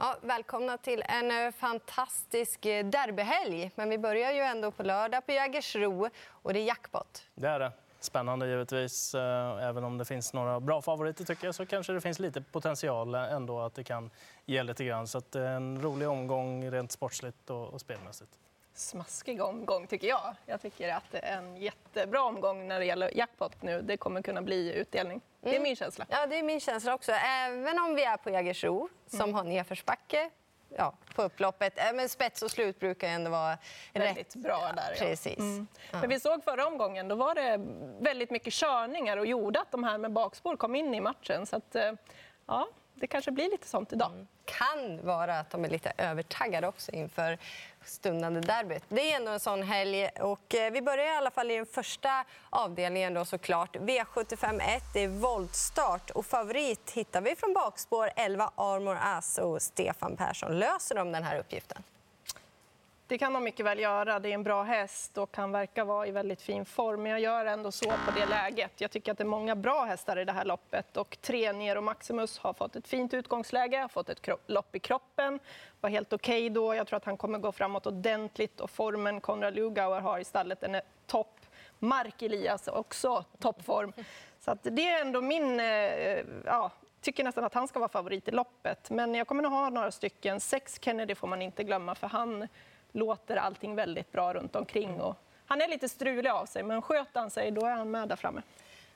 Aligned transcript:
Ja, 0.00 0.16
välkomna 0.22 0.78
till 0.78 1.02
en 1.08 1.30
eh, 1.30 1.52
fantastisk 1.52 2.66
eh, 2.66 2.86
derbyhelg. 2.86 3.70
Men 3.74 3.90
vi 3.90 3.98
börjar 3.98 4.32
ju 4.32 4.40
ändå 4.40 4.70
på 4.70 4.82
lördag 4.82 5.26
på 5.26 5.32
Jägersro 5.32 6.08
och 6.28 6.52
det 6.52 6.60
är 6.60 6.64
jackpot. 6.64 7.26
Det 7.34 7.48
är 7.48 7.58
det. 7.58 7.72
Spännande 8.00 8.48
givetvis. 8.48 9.14
Eh, 9.14 9.68
även 9.68 9.84
om 9.84 9.98
det 9.98 10.04
finns 10.04 10.32
några 10.32 10.60
bra 10.60 10.82
favoriter 10.82 11.24
tycker 11.24 11.46
jag 11.46 11.54
så 11.54 11.66
kanske 11.66 11.92
det 11.92 12.00
finns 12.00 12.18
lite 12.18 12.42
potential 12.42 13.14
ändå 13.14 13.60
att 13.60 13.74
det 13.74 13.84
kan 13.84 14.10
ge 14.44 14.62
lite 14.62 14.84
grann. 14.84 15.06
Så 15.06 15.18
att 15.18 15.32
det 15.32 15.40
är 15.40 15.56
en 15.56 15.82
rolig 15.82 16.08
omgång 16.08 16.70
rent 16.70 16.92
sportsligt 16.92 17.50
och 17.50 17.80
spelmässigt. 17.80 18.30
Smaskig 18.78 19.42
omgång 19.42 19.86
tycker 19.86 20.08
jag. 20.08 20.34
Jag 20.46 20.60
tycker 20.62 20.94
att 20.94 21.04
det 21.10 21.18
är 21.18 21.36
en 21.38 21.56
jättebra 21.56 22.22
omgång 22.22 22.68
när 22.68 22.78
det 22.78 22.84
gäller 22.84 23.16
jackpot 23.16 23.62
nu. 23.62 23.82
Det 23.82 23.96
kommer 23.96 24.22
kunna 24.22 24.42
bli 24.42 24.72
utdelning. 24.74 25.20
Det 25.40 25.48
är 25.48 25.52
Mm. 25.52 25.62
min 25.62 25.76
känsla. 25.76 26.06
Ja, 26.08 26.26
det 26.26 26.38
är 26.38 26.42
min 26.42 26.60
känsla 26.60 26.94
också. 26.94 27.12
Även 27.12 27.78
om 27.78 27.94
vi 27.94 28.04
är 28.04 28.16
på 28.16 28.30
Jägersro, 28.30 28.88
som 29.06 29.20
Mm. 29.20 29.34
har 29.34 29.44
nedförsbacke 29.44 30.30
ja, 30.76 30.92
på 31.14 31.22
upploppet. 31.22 31.78
Eh, 31.78 31.92
Men 31.94 32.08
spets 32.08 32.42
och 32.42 32.50
slut 32.50 32.80
brukar 32.80 33.08
ändå 33.08 33.30
vara 33.30 33.58
Väldigt 33.92 34.16
rätt. 34.18 34.34
bra 34.34 34.72
där. 34.76 34.90
Ja. 34.90 34.98
Precis. 34.98 35.38
Ja. 35.90 36.00
Men 36.00 36.08
vi 36.08 36.20
såg 36.20 36.44
förra 36.44 36.66
omgången, 36.66 37.08
då 37.08 37.14
var 37.14 37.34
det 37.34 37.60
väldigt 38.04 38.30
mycket 38.30 38.52
körningar 38.52 39.16
och 39.16 39.26
gjorde 39.26 39.60
att 39.60 39.70
de 39.70 39.84
här 39.84 39.98
med 39.98 40.12
bakspår 40.12 40.56
kom 40.56 40.74
in 40.74 40.94
i 40.94 41.00
matchen. 41.00 41.46
Så 41.46 41.56
att, 41.56 41.74
eh, 41.74 41.92
ja, 42.46 42.68
det 43.00 43.06
kanske 43.06 43.30
blir 43.30 43.50
lite 43.50 43.68
sånt 43.68 43.92
idag. 43.92 44.10
Mm. 44.12 44.26
kan 44.44 45.06
vara 45.06 45.38
att 45.38 45.50
de 45.50 45.64
är 45.64 45.68
lite 45.68 45.92
övertaggade 45.98 46.68
också 46.68 46.92
inför 46.92 47.38
stundande 47.84 48.40
derbyt. 48.40 48.82
Det 48.88 49.12
är 49.12 49.16
ändå 49.16 49.30
en 49.30 49.40
sån 49.40 49.62
helg. 49.62 50.08
Och 50.08 50.54
eh, 50.54 50.72
vi 50.72 50.82
börjar 50.82 51.06
i 51.06 51.16
alla 51.16 51.30
fall 51.30 51.50
i 51.50 51.56
den 51.56 51.66
första 51.66 52.24
avdelningen 52.50 53.14
då 53.14 53.24
såklart. 53.24 53.76
V75 53.76 54.76
1, 54.76 54.82
det 54.94 55.04
är 55.04 55.08
voltstart 55.08 56.10
och 56.10 56.26
favorit 56.26 56.90
hittar 56.90 57.20
vi 57.20 57.36
från 57.36 57.54
bakspår 57.54 58.10
11 58.16 58.50
Armor 58.54 58.98
As 59.02 59.38
och 59.38 59.62
Stefan 59.62 60.16
Persson. 60.16 60.58
Löser 60.58 60.94
de 60.94 61.12
den 61.12 61.22
här 61.22 61.38
uppgiften? 61.38 61.82
Det 63.08 63.18
kan 63.18 63.32
de 63.32 63.44
mycket 63.44 63.66
väl 63.66 63.78
göra. 63.78 64.18
Det 64.18 64.28
är 64.28 64.34
en 64.34 64.42
bra 64.42 64.62
häst 64.62 65.18
och 65.18 65.36
han 65.36 65.52
verkar 65.52 65.84
vara 65.84 66.06
i 66.06 66.10
väldigt 66.10 66.42
fin 66.42 66.64
form. 66.64 67.02
Men 67.02 67.12
jag 67.12 67.20
gör 67.20 67.46
ändå 67.46 67.72
så 67.72 67.90
på 67.90 68.10
det 68.14 68.26
läget. 68.26 68.80
Jag 68.80 68.90
tycker 68.90 69.12
att 69.12 69.18
det 69.18 69.24
är 69.24 69.28
många 69.28 69.56
bra 69.56 69.84
hästar 69.84 70.18
i 70.18 70.24
det 70.24 70.32
här 70.32 70.44
loppet. 70.44 70.96
Och 70.96 71.18
tre 71.20 71.52
Nero 71.52 71.80
Maximus 71.80 72.38
har 72.38 72.52
fått 72.52 72.76
ett 72.76 72.88
fint 72.88 73.14
utgångsläge, 73.14 73.78
har 73.78 73.88
fått 73.88 74.08
ett 74.08 74.28
lopp 74.46 74.76
i 74.76 74.78
kroppen. 74.78 75.38
Var 75.80 75.90
helt 75.90 76.12
okej 76.12 76.50
då. 76.50 76.74
Jag 76.74 76.86
tror 76.86 76.96
att 76.96 77.04
han 77.04 77.16
kommer 77.16 77.38
gå 77.38 77.52
framåt 77.52 77.86
ordentligt. 77.86 78.60
Och 78.60 78.70
formen 78.70 79.20
Konrad 79.20 79.54
Lugauer 79.54 80.00
har 80.00 80.18
i 80.18 80.24
stallet, 80.24 80.60
den 80.60 80.74
är 80.74 80.78
eh, 80.78 80.84
topp. 81.06 81.40
Mark 81.78 82.22
Elias 82.22 82.68
också 82.68 83.24
toppform. 83.38 83.92
Så 84.40 84.50
att 84.50 84.58
det 84.62 84.88
är 84.88 85.00
ändå 85.00 85.20
min... 85.20 85.60
Eh, 85.60 85.66
eh, 85.66 86.24
ja, 86.44 86.70
tycker 87.00 87.24
nästan 87.24 87.44
att 87.44 87.54
han 87.54 87.68
ska 87.68 87.78
vara 87.78 87.88
favorit 87.88 88.28
i 88.28 88.30
loppet. 88.30 88.90
Men 88.90 89.14
jag 89.14 89.26
kommer 89.26 89.42
nog 89.42 89.52
ha 89.52 89.70
några 89.70 89.90
stycken. 89.90 90.40
Sex 90.40 90.78
Kennedy 90.80 91.14
får 91.14 91.28
man 91.28 91.42
inte 91.42 91.64
glömma, 91.64 91.94
för 91.94 92.06
han 92.06 92.48
låter 92.98 93.36
allting 93.36 93.74
väldigt 93.74 94.12
bra 94.12 94.34
runt 94.34 94.56
omkring. 94.56 95.00
Och 95.00 95.16
han 95.46 95.60
är 95.60 95.68
lite 95.68 95.88
strulig 95.88 96.30
av 96.30 96.46
sig, 96.46 96.62
men 96.62 96.82
sköter 96.82 97.20
han 97.20 97.30
sig, 97.30 97.50
då 97.50 97.66
är 97.66 97.74
han 97.74 97.90
med 97.90 98.08
där 98.08 98.16
framme. 98.16 98.42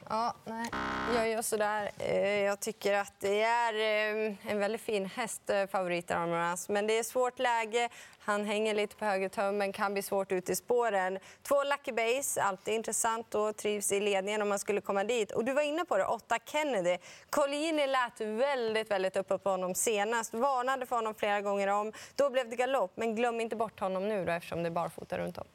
Ja, 0.08 0.34
nej. 0.44 0.66
Jag 1.14 1.28
gör 1.28 1.42
sådär. 1.42 1.90
Eh, 1.98 2.40
jag 2.40 2.60
tycker 2.60 2.94
att 2.94 3.12
det 3.18 3.42
är 3.42 3.74
eh, 3.74 4.34
en 4.46 4.58
väldigt 4.58 4.80
fin 4.80 5.06
häst, 5.06 5.42
favoriten. 5.70 6.30
favorit 6.30 6.68
Men 6.68 6.86
det 6.86 6.98
är 6.98 7.02
svårt 7.02 7.38
läge. 7.38 7.88
Han 8.18 8.44
hänger 8.44 8.74
lite 8.74 8.96
på 8.96 9.04
höger 9.04 9.28
tömmen, 9.28 9.72
kan 9.72 9.92
bli 9.92 10.02
svårt 10.02 10.32
ut 10.32 10.50
i 10.50 10.56
spåren. 10.56 11.18
Två 11.42 11.64
Lucky 11.64 11.92
Base, 11.92 12.42
alltid 12.42 12.74
intressant 12.74 13.34
och 13.34 13.56
trivs 13.56 13.92
i 13.92 14.00
ledningen 14.00 14.42
om 14.42 14.48
man 14.48 14.58
skulle 14.58 14.80
komma 14.80 15.04
dit. 15.04 15.32
Och 15.32 15.44
du 15.44 15.52
var 15.52 15.62
inne 15.62 15.84
på 15.84 15.96
det, 15.98 16.04
åtta 16.04 16.38
Kennedy. 16.44 16.98
Collini 17.30 17.86
lät 17.86 18.20
väldigt, 18.20 18.90
väldigt 18.90 19.16
uppe 19.16 19.38
på 19.38 19.50
honom 19.50 19.74
senast. 19.74 20.34
Varnade 20.34 20.86
för 20.86 20.96
honom 20.96 21.14
flera 21.14 21.40
gånger 21.40 21.68
om. 21.68 21.92
Då 22.14 22.30
blev 22.30 22.48
det 22.48 22.56
galopp, 22.56 22.92
men 22.94 23.14
glöm 23.14 23.40
inte 23.40 23.56
bort 23.56 23.80
honom 23.80 24.08
nu 24.08 24.24
då, 24.24 24.32
eftersom 24.32 24.62
det 24.62 24.68
är 24.68 24.70
barfota 24.70 25.18
runt 25.18 25.38
om. 25.38 25.46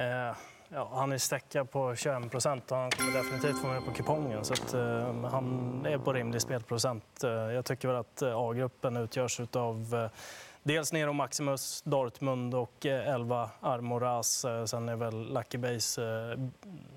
Uh 0.00 0.36
ja, 0.68 0.90
han 0.92 1.12
är 1.12 1.18
stäcka 1.18 1.64
på 1.64 1.94
21 1.94 2.30
procent 2.30 2.70
och 2.70 2.76
han 2.76 2.90
kommer 2.90 3.12
definitivt 3.12 3.60
få 3.60 3.66
med 3.66 3.84
på 3.84 3.92
kupongen. 3.92 4.44
Så 4.44 4.52
att, 4.52 4.74
eh, 4.74 5.30
han 5.30 5.86
är 5.86 5.98
på 5.98 6.12
rimlig 6.12 6.40
spelprocent. 6.42 7.24
Eh, 7.24 7.30
jag 7.30 7.64
tycker 7.64 7.88
väl 7.88 7.96
att 7.96 8.22
eh, 8.22 8.36
A-gruppen 8.36 8.96
utgörs 8.96 9.40
av 9.52 9.94
eh, 9.94 10.10
dels 10.62 10.92
Nero 10.92 11.12
Maximus, 11.12 11.82
Dortmund 11.82 12.54
och 12.54 12.86
eh, 12.86 13.14
11 13.14 13.50
Armoras. 13.60 14.44
Eh, 14.44 14.64
sen 14.64 14.88
är 14.88 14.96
väl 14.96 15.34
Lucky 15.34 15.58
Base 15.58 16.04
eh, 16.04 16.38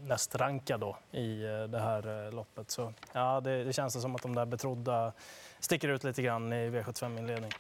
näst 0.02 0.36
rankad 0.36 0.80
då 0.80 0.98
i 1.12 1.44
eh, 1.44 1.64
det 1.64 1.80
här 1.80 2.26
eh, 2.26 2.34
loppet. 2.34 2.72
Så, 2.72 2.94
ja, 3.14 3.42
det, 3.42 3.64
det 3.64 3.74
känns 3.74 4.02
som 4.02 4.16
att 4.16 4.22
de 4.22 4.36
där 4.36 4.46
betrodda 4.46 5.14
sticker 5.60 5.90
ut 5.90 6.04
lite 6.04 6.22
grann 6.22 6.54
i 6.54 6.70
V75-inledning. 6.70 7.52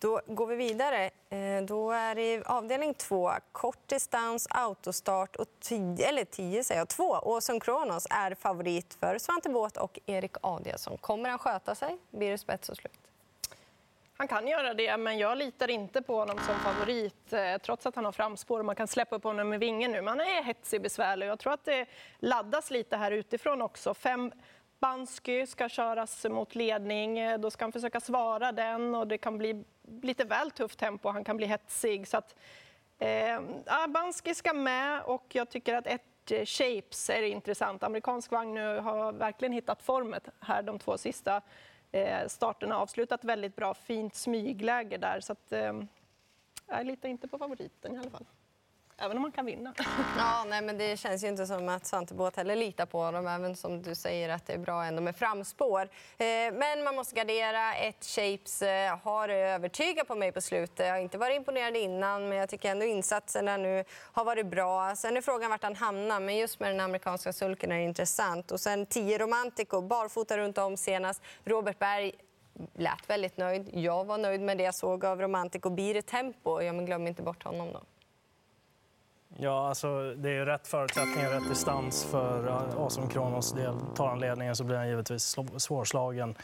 Då 0.00 0.20
går 0.26 0.46
vi 0.46 0.56
vidare. 0.56 1.10
Eh, 1.30 1.62
då 1.62 1.90
är 1.90 2.14
det 2.14 2.42
avdelning 2.46 2.94
två, 2.94 3.30
kort 3.52 3.88
distans, 3.88 4.46
autostart 4.50 5.36
och 5.36 5.46
10, 5.60 6.08
eller 6.08 6.24
10 6.24 6.64
säger 6.64 6.80
jag, 6.80 6.88
två. 6.88 7.04
Åsum 7.22 7.60
Kronos 7.60 8.06
är 8.10 8.34
favorit 8.34 8.96
för 9.00 9.18
Svante 9.18 9.48
Båth 9.48 9.80
och 9.80 9.98
Erik 10.06 10.36
Adielsson. 10.40 10.96
Kommer 10.96 11.30
han 11.30 11.38
sköta 11.38 11.74
sig? 11.74 11.98
Blir 12.10 12.30
det 12.30 12.38
spets 12.38 12.68
och 12.68 12.76
slut? 12.76 12.98
Han 14.16 14.28
kan 14.28 14.48
göra 14.48 14.74
det, 14.74 14.96
men 14.96 15.18
jag 15.18 15.38
litar 15.38 15.70
inte 15.70 16.02
på 16.02 16.18
honom 16.18 16.38
som 16.38 16.54
favorit 16.54 17.32
eh, 17.32 17.58
trots 17.62 17.86
att 17.86 17.96
han 17.96 18.04
har 18.04 18.12
framspår 18.12 18.58
och 18.58 18.64
man 18.64 18.76
kan 18.76 18.88
släppa 18.88 19.16
upp 19.16 19.24
honom 19.24 19.48
med 19.48 19.60
vingen 19.60 19.92
nu. 19.92 20.02
Men 20.02 20.08
han 20.08 20.20
är 20.20 20.42
hetsig, 20.42 20.82
besvärlig. 20.82 21.26
Jag 21.26 21.38
tror 21.38 21.52
att 21.52 21.64
det 21.64 21.86
laddas 22.18 22.70
lite 22.70 22.96
här 22.96 23.10
utifrån 23.10 23.62
också. 23.62 23.94
Fem 23.94 24.32
Bansky 24.80 25.46
ska 25.46 25.68
köras 25.68 26.24
mot 26.24 26.54
ledning. 26.54 27.18
Eh, 27.18 27.38
då 27.38 27.50
ska 27.50 27.64
han 27.64 27.72
försöka 27.72 28.00
svara 28.00 28.52
den 28.52 28.94
och 28.94 29.06
det 29.06 29.18
kan 29.18 29.38
bli 29.38 29.64
lite 30.02 30.24
väl 30.24 30.50
tufft 30.50 30.78
tempo. 30.78 31.08
Han 31.08 31.24
kan 31.24 31.36
bli 31.36 31.46
hetsig. 31.46 32.08
Så 32.08 32.16
att, 32.16 32.34
eh, 32.98 33.40
ja, 33.66 33.86
ska 34.34 34.52
med 34.52 35.02
och 35.02 35.26
jag 35.28 35.50
tycker 35.50 35.74
att 35.74 35.86
ett 35.86 36.30
eh, 36.30 36.44
Shapes 36.44 37.10
är 37.10 37.22
intressant. 37.22 37.82
Amerikansk 37.82 38.30
vagn 38.30 38.54
nu 38.54 38.78
har 38.78 39.12
verkligen 39.12 39.52
hittat 39.52 39.82
formet 39.82 40.28
här 40.40 40.62
de 40.62 40.78
två 40.78 40.98
sista 40.98 41.42
eh, 41.92 42.26
starterna. 42.26 42.78
Avslutat 42.78 43.24
väldigt 43.24 43.56
bra, 43.56 43.74
fint 43.74 44.14
smygläge 44.14 44.96
där. 44.96 45.20
Så 45.20 45.32
att, 45.32 45.52
eh, 45.52 45.82
jag 46.66 46.86
litar 46.86 47.08
inte 47.08 47.28
på 47.28 47.38
favoriten 47.38 47.94
i 47.94 47.98
alla 47.98 48.10
fall. 48.10 48.24
Även 49.00 49.16
om 49.16 49.22
man 49.22 49.32
kan 49.32 49.46
vinna. 49.46 49.74
Ja, 50.18 50.44
nej, 50.48 50.62
men 50.62 50.78
det 50.78 50.96
känns 50.96 51.24
ju 51.24 51.28
inte 51.28 51.46
som 51.46 51.68
att 51.68 51.86
Svante 51.86 52.14
Båth 52.14 52.36
heller 52.36 52.56
litar 52.56 52.86
på 52.86 52.98
honom, 52.98 53.26
även 53.26 53.56
som 53.56 53.82
du 53.82 53.94
säger 53.94 54.28
att 54.28 54.46
det 54.46 54.52
är 54.52 54.58
bra 54.58 54.84
ändå 54.84 55.02
med 55.02 55.16
framspår. 55.16 55.82
Eh, 55.82 56.26
men 56.52 56.84
man 56.84 56.96
måste 56.96 57.14
gardera. 57.14 57.74
Ett 57.74 58.04
Shapes 58.04 58.62
eh, 58.62 58.98
har 59.02 59.28
övertygat 59.28 60.08
på 60.08 60.14
mig 60.14 60.32
på 60.32 60.40
slutet. 60.40 60.86
Jag 60.86 60.94
har 60.94 61.00
inte 61.00 61.18
varit 61.18 61.36
imponerad 61.36 61.76
innan, 61.76 62.28
men 62.28 62.38
jag 62.38 62.48
tycker 62.48 62.70
ändå 62.70 62.84
insatserna 62.84 63.56
nu 63.56 63.84
har 64.12 64.24
varit 64.24 64.46
bra. 64.46 64.96
Sen 64.96 65.16
är 65.16 65.20
frågan 65.20 65.50
vart 65.50 65.62
han 65.62 65.76
hamnar, 65.76 66.20
men 66.20 66.36
just 66.36 66.60
med 66.60 66.70
den 66.70 66.80
amerikanska 66.80 67.32
sulken 67.32 67.72
är 67.72 67.76
det 67.76 67.84
intressant. 67.84 68.50
Och 68.50 68.60
sen 68.60 68.86
10 68.86 69.18
Romantico, 69.18 69.80
barfota 69.80 70.38
runt 70.38 70.58
om 70.58 70.76
senast. 70.76 71.22
Robert 71.44 71.78
Berg 71.78 72.12
lät 72.74 73.10
väldigt 73.10 73.36
nöjd. 73.36 73.70
Jag 73.72 74.04
var 74.04 74.18
nöjd 74.18 74.40
med 74.40 74.58
det 74.58 74.64
jag 74.64 74.74
såg 74.74 75.04
av 75.04 75.20
Romantico. 75.20 75.70
Blir 75.70 75.94
det 75.94 76.02
tempo? 76.02 76.62
Ja, 76.62 76.72
men 76.72 76.86
glöm 76.86 77.06
inte 77.06 77.22
bort 77.22 77.44
honom 77.44 77.72
då. 77.72 77.82
Ja, 79.40 79.68
alltså, 79.68 80.14
det 80.16 80.28
är 80.28 80.32
ju 80.32 80.44
rätt 80.44 80.66
förutsättningar, 80.66 81.30
rätt 81.30 81.48
distans 81.48 82.04
för 82.04 82.48
eh, 82.48 82.80
Asom 82.80 83.08
Kronos 83.08 83.52
del. 83.52 83.74
Tar 83.94 84.08
han 84.08 84.20
ledningen 84.20 84.56
så 84.56 84.64
blir 84.64 84.76
han 84.76 84.88
givetvis 84.88 85.36
svårslagen. 85.56 86.34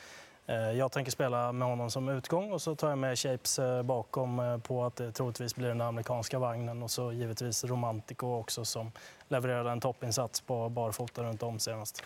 Eh, 0.47 0.57
jag 0.57 0.93
tänker 0.93 1.13
spela 1.13 1.53
med 1.53 1.69
honom 1.69 1.91
som 1.91 2.09
utgång 2.09 2.53
och 2.53 2.63
så 2.63 2.75
tar 2.75 2.89
jag 2.89 2.99
med 2.99 3.19
Shapes 3.19 3.59
eh, 3.59 3.83
bakom 3.83 4.61
på 4.65 4.85
att 4.85 4.97
det 4.97 5.13
troligtvis 5.13 5.57
blir 5.57 5.69
den 5.69 5.81
amerikanska 5.81 6.39
vagnen 6.39 6.83
och 6.83 6.91
så 6.91 7.13
givetvis 7.13 7.65
Romantico 7.65 8.27
också 8.27 8.65
som 8.65 8.93
levererade 9.29 9.71
en 9.71 9.81
toppinsats 9.81 10.41
på 10.41 10.69
barfota 10.69 11.23
runt 11.23 11.43
om 11.43 11.59
senast 11.59 12.03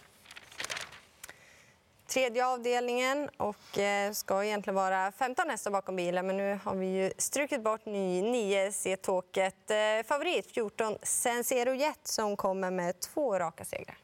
tredje 2.08 2.46
avdelningen 2.46 3.30
och 3.36 3.78
eh, 3.78 4.12
ska 4.12 4.44
egentligen 4.44 4.74
vara 4.74 5.12
15 5.12 5.50
hästar 5.50 5.70
bakom 5.70 5.96
bilen 5.96 6.26
men 6.26 6.36
nu 6.36 6.58
har 6.64 6.74
vi 6.74 6.86
ju 6.86 7.12
strukit 7.18 7.62
bort 7.62 7.86
ny 7.86 8.22
9 8.22 8.72
C-tåket. 8.72 9.70
Eh, 9.70 10.06
favorit 10.06 10.50
14 10.54 10.96
Sensero 11.02 11.74
Jet 11.74 12.00
som 12.02 12.36
kommer 12.36 12.70
med 12.70 13.00
två 13.00 13.38
raka 13.38 13.64
segrar. 13.64 13.96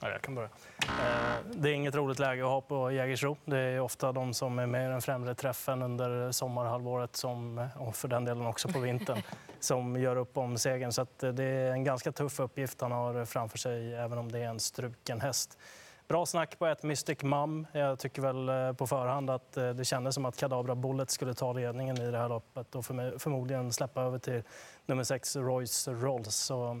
Ja, 0.00 0.10
jag 0.10 0.22
kan 0.22 0.34
börja. 0.34 0.48
Eh, 0.82 1.44
Det 1.52 1.68
är 1.70 1.72
inget 1.72 1.94
roligt 1.94 2.18
läge 2.18 2.42
att 2.42 2.48
ha 2.48 2.60
på 2.60 2.92
Jägersro. 2.92 3.36
Det 3.44 3.58
är 3.58 3.80
ofta 3.80 4.12
de 4.12 4.34
som 4.34 4.58
är 4.58 4.66
med 4.66 4.86
i 4.86 4.88
den 4.88 5.02
främre 5.02 5.34
träffen 5.34 5.82
under 5.82 6.32
sommarhalvåret 6.32 7.16
som, 7.16 7.68
och 7.78 7.96
för 7.96 8.08
den 8.08 8.24
delen 8.24 8.46
också 8.46 8.68
på 8.68 8.78
vintern 8.78 9.22
som 9.60 9.96
gör 9.96 10.16
upp 10.16 10.36
om 10.36 10.58
segern. 10.58 10.92
Så 10.92 11.06
det 11.18 11.44
är 11.44 11.70
en 11.72 11.84
ganska 11.84 12.12
tuff 12.12 12.40
uppgift 12.40 12.80
han 12.80 12.92
har 12.92 13.24
framför 13.24 13.58
sig 13.58 13.94
även 13.94 14.18
om 14.18 14.32
det 14.32 14.38
är 14.38 14.48
en 14.48 14.60
struken 14.60 15.20
häst. 15.20 15.58
Bra 16.08 16.26
snack 16.26 16.58
på 16.58 16.66
ett 16.66 16.82
Mystic 16.82 17.22
Mum. 17.22 17.66
Jag 17.72 17.98
tycker 17.98 18.22
väl 18.22 18.48
eh, 18.48 18.72
på 18.72 18.86
förhand 18.86 19.30
att 19.30 19.56
eh, 19.56 19.70
det 19.70 19.84
kändes 19.84 20.14
som 20.14 20.24
att 20.24 20.36
Kadabra 20.36 20.74
Bullet 20.74 21.10
skulle 21.10 21.34
ta 21.34 21.52
ledningen 21.52 22.00
i 22.00 22.10
det 22.10 22.18
här 22.18 22.28
loppet 22.28 22.74
och 22.74 22.84
förmodligen 22.86 23.72
släppa 23.72 24.02
över 24.02 24.18
till 24.18 24.42
nummer 24.86 25.04
6, 25.04 25.36
Royce 25.36 25.88
Rolls. 25.88 26.36
Så 26.36 26.80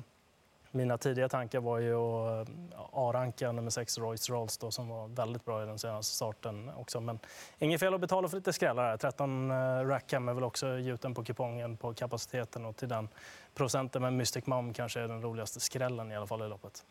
mina 0.70 0.98
tidiga 0.98 1.28
tankar 1.28 1.60
var 1.60 1.78
ju 1.78 1.94
att 1.94 2.48
eh, 2.48 2.54
A-ranka 2.92 3.52
nummer 3.52 3.70
6 3.70 3.98
Royce 3.98 4.30
Rolls 4.32 4.58
då, 4.58 4.70
som 4.70 4.88
var 4.88 5.08
väldigt 5.08 5.44
bra 5.44 5.62
i 5.62 5.66
den 5.66 5.78
senaste 5.78 6.14
starten 6.14 6.70
också. 6.76 7.00
Men 7.00 7.18
inget 7.58 7.80
fel 7.80 7.94
att 7.94 8.00
betala 8.00 8.28
för 8.28 8.36
lite 8.36 8.52
skrällar 8.52 8.84
här. 8.84 8.96
13 8.96 9.52
Rackham 9.88 10.28
är 10.28 10.34
väl 10.34 10.44
också 10.44 10.78
gjuten 10.78 11.14
på 11.14 11.24
kupongen 11.24 11.76
på 11.76 11.94
kapaciteten 11.94 12.64
och 12.64 12.76
till 12.76 12.88
den 12.88 13.08
procenten. 13.54 14.02
Men 14.02 14.16
Mystic 14.16 14.46
Mum 14.46 14.72
kanske 14.72 15.00
är 15.00 15.08
den 15.08 15.22
roligaste 15.22 15.60
skrällen 15.60 16.12
i 16.12 16.16
alla 16.16 16.26
fall 16.26 16.42
i 16.42 16.48
loppet. 16.48 16.84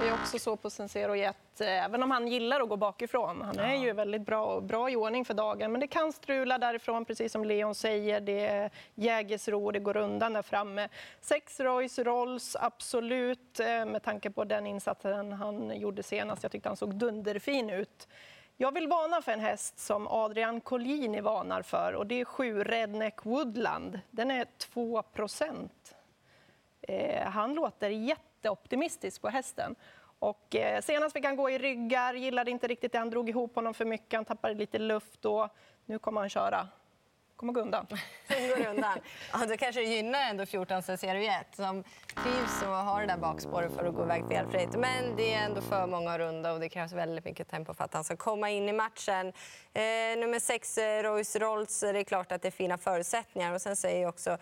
Det 0.00 0.08
är 0.08 0.14
också 0.14 0.38
så 0.38 0.56
på 0.56 0.70
Sensero 0.70 1.14
Jet, 1.14 1.60
även 1.60 2.02
om 2.02 2.10
han 2.10 2.28
gillar 2.28 2.60
att 2.60 2.68
gå 2.68 2.76
bakifrån. 2.76 3.42
Han 3.42 3.58
är 3.58 3.74
ju 3.74 3.92
väldigt 3.92 4.22
bra, 4.22 4.60
bra 4.60 4.90
i 4.90 4.96
ordning 4.96 5.24
för 5.24 5.34
dagen, 5.34 5.72
men 5.72 5.80
det 5.80 5.86
kan 5.86 6.12
strula 6.12 6.58
därifrån, 6.58 7.04
precis 7.04 7.32
som 7.32 7.44
Leon 7.44 7.74
säger. 7.74 8.20
Det 8.20 8.46
är 8.46 8.70
jägesro, 8.94 9.70
det 9.70 9.78
går 9.78 9.96
undan 9.96 10.32
där 10.32 10.42
framme. 10.42 10.88
Sex 11.20 11.60
Royce 11.60 11.98
Rolls, 11.98 12.56
absolut, 12.60 13.60
eh, 13.60 13.66
med 13.66 14.02
tanke 14.02 14.30
på 14.30 14.44
den 14.44 14.66
insatsen 14.66 15.32
han 15.32 15.80
gjorde 15.80 16.02
senast. 16.02 16.42
Jag 16.42 16.52
tyckte 16.52 16.68
han 16.68 16.76
såg 16.76 16.94
dunderfin 16.94 17.70
ut. 17.70 18.08
Jag 18.56 18.74
vill 18.74 18.88
varna 18.88 19.22
för 19.22 19.32
en 19.32 19.40
häst 19.40 19.78
som 19.78 20.08
Adrian 20.08 20.60
Collini 20.60 21.20
varnar 21.20 21.62
för 21.62 21.92
och 21.92 22.06
det 22.06 22.20
är 22.20 22.24
sju 22.24 22.64
Redneck 22.64 23.24
Woodland. 23.24 24.00
Den 24.10 24.30
är 24.30 24.46
2 24.58 25.02
procent. 25.02 25.96
Eh, 26.80 27.26
han 27.26 27.54
låter 27.54 27.90
jätte 27.90 28.25
jätteoptimistisk 28.36 29.22
på 29.22 29.28
hästen. 29.28 29.74
Och 30.18 30.54
eh, 30.54 30.80
senast 30.80 31.12
fick 31.12 31.24
han 31.24 31.36
gå 31.36 31.50
i 31.50 31.58
ryggar, 31.58 32.14
gillade 32.14 32.50
inte 32.50 32.66
riktigt 32.66 32.92
det. 32.92 32.98
Han 32.98 33.10
drog 33.10 33.28
ihop 33.28 33.54
honom 33.54 33.74
för 33.74 33.84
mycket, 33.84 34.14
han 34.14 34.24
tappade 34.24 34.54
lite 34.54 34.78
luft. 34.78 35.24
Och 35.24 35.48
nu 35.86 35.98
kommer 35.98 36.20
han 36.20 36.30
köra. 36.30 36.68
kommer 37.36 37.52
gå 37.52 37.60
undan. 37.60 37.86
går 38.28 38.66
undan. 38.66 38.98
Ja, 39.32 39.46
då 39.46 39.56
kanske 39.56 39.80
det 39.80 39.86
gynnar 39.86 40.30
ändå 40.30 40.46
14 40.46 40.82
Serie 40.82 41.40
1 41.40 41.56
som 41.56 41.84
trivs 42.22 42.62
och 42.62 42.68
har 42.68 43.00
det 43.00 43.06
där 43.06 43.16
bakspåret 43.16 43.72
för 43.74 43.84
att 43.84 43.94
gå 43.94 44.02
iväg 44.02 44.24
felfritt. 44.30 44.76
Men 44.76 45.16
det 45.16 45.34
är 45.34 45.44
ändå 45.44 45.60
för 45.60 45.86
många 45.86 46.18
runda 46.18 46.52
och 46.52 46.60
det 46.60 46.68
krävs 46.68 46.92
väldigt 46.92 47.24
mycket 47.24 47.48
tempo 47.48 47.74
för 47.74 47.84
att 47.84 47.94
han 47.94 48.04
ska 48.04 48.16
komma 48.16 48.50
in 48.50 48.68
i 48.68 48.72
matchen. 48.72 49.32
Eh, 49.72 50.18
nummer 50.18 50.38
6, 50.38 50.78
eh, 50.78 51.02
Royce 51.02 51.38
Rolls, 51.38 51.80
det 51.80 51.98
är 51.98 52.04
klart 52.04 52.32
att 52.32 52.42
det 52.42 52.48
är 52.48 52.52
fina 52.52 52.78
förutsättningar. 52.78 53.54
Och 53.54 53.62
sen 53.62 53.76
säger 53.76 54.08
också 54.08 54.38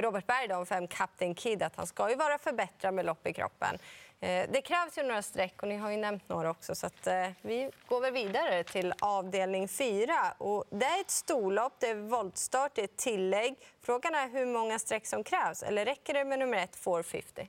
Robert 0.00 0.26
Berg 0.26 0.52
om 0.54 0.66
fem 0.66 0.88
Captain 0.88 1.34
Kid 1.34 1.62
att 1.62 1.76
han 1.76 1.86
ska 1.86 2.10
ju 2.10 2.16
vara 2.16 2.38
förbättrad 2.38 2.94
med 2.94 3.06
lopp 3.06 3.26
i 3.26 3.32
kroppen. 3.32 3.78
Eh, 4.20 4.46
det 4.52 4.62
krävs 4.62 4.98
ju 4.98 5.02
några 5.02 5.22
streck 5.22 5.62
och 5.62 5.68
ni 5.68 5.76
har 5.76 5.90
ju 5.90 5.96
nämnt 5.96 6.28
några 6.28 6.50
också 6.50 6.74
så 6.74 6.86
att, 6.86 7.06
eh, 7.06 7.28
vi 7.42 7.70
går 7.88 8.00
väl 8.00 8.12
vidare 8.12 8.64
till 8.64 8.94
avdelning 9.00 9.68
4. 9.68 10.34
Och 10.38 10.64
det 10.70 10.84
är 10.84 11.00
ett 11.00 11.10
storlopp, 11.10 11.72
det 11.78 11.86
är 11.86 11.94
voltstart, 11.94 12.74
det 12.74 12.82
är 12.82 12.86
tillägg. 12.86 13.54
Frågan 13.82 14.14
är 14.14 14.28
hur 14.28 14.46
många 14.46 14.78
streck 14.78 15.06
som 15.06 15.24
krävs 15.24 15.62
eller 15.62 15.84
räcker 15.84 16.14
det 16.14 16.24
med 16.24 16.38
nummer 16.38 16.58
ett 16.58 16.76
450? 16.76 17.48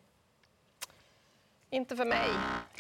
Inte 1.70 1.96
för 1.96 2.06
mig. 2.06 2.30